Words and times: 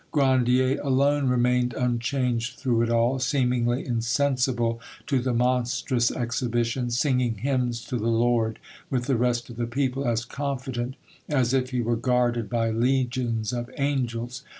Grandier 0.11 0.79
alone 0.81 1.27
remained 1.27 1.73
unchanged 1.75 2.57
through 2.57 2.81
it 2.81 2.89
all, 2.89 3.19
seemingly 3.19 3.85
insensible 3.85 4.81
to 5.05 5.19
the 5.19 5.31
monstrous 5.31 6.09
exhibitions, 6.11 6.97
singing 6.97 7.35
hymns 7.35 7.85
to 7.85 7.97
the 7.97 8.07
Lord 8.07 8.57
with 8.89 9.05
the 9.05 9.15
rest 9.15 9.51
of 9.51 9.57
the 9.57 9.67
people, 9.67 10.03
as 10.03 10.25
confident 10.25 10.95
as 11.29 11.53
if 11.53 11.69
he 11.69 11.81
were 11.81 11.95
guarded 11.95 12.49
by 12.49 12.71
legions 12.71 13.53
of 13.53 13.69
angels. 13.77 14.43